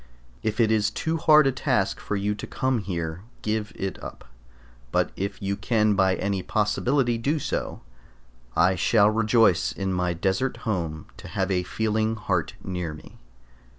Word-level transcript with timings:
If 0.41 0.59
it 0.59 0.71
is 0.71 0.89
too 0.89 1.17
hard 1.17 1.45
a 1.45 1.51
task 1.51 1.99
for 1.99 2.15
you 2.15 2.33
to 2.33 2.47
come 2.47 2.79
here, 2.79 3.21
give 3.43 3.71
it 3.75 4.03
up; 4.03 4.25
but 4.91 5.11
if 5.15 5.39
you 5.43 5.55
can 5.55 5.93
by 5.93 6.15
any 6.15 6.41
possibility 6.41 7.19
do 7.19 7.37
so, 7.37 7.81
I 8.55 8.73
shall 8.73 9.11
rejoice 9.11 9.71
in 9.71 9.93
my 9.93 10.13
desert 10.15 10.57
home 10.65 11.05
to 11.17 11.27
have 11.27 11.51
a 11.51 11.61
feeling 11.61 12.15
heart 12.15 12.55
near 12.63 12.95
me. 12.95 13.19